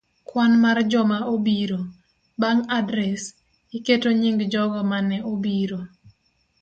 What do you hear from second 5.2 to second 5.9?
obiro